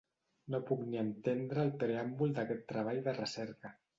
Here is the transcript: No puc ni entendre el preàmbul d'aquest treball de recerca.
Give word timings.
No 0.53 0.59
puc 0.69 0.79
ni 0.93 0.97
entendre 1.01 1.61
el 1.65 1.69
preàmbul 1.85 2.33
d'aquest 2.39 2.65
treball 2.75 3.05
de 3.09 3.17
recerca. 3.23 3.75